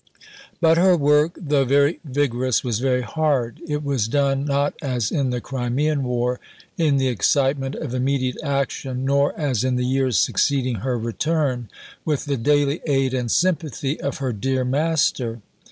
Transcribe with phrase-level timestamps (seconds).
[0.59, 3.61] But her work, though very vigorous, was very hard.
[3.67, 6.39] It was done, not as in the Crimean war,
[6.75, 11.69] in the excitement of immediate action, nor, as in the years succeeding her return,
[12.03, 15.39] with the daily aid and sympathy of her "dear Master."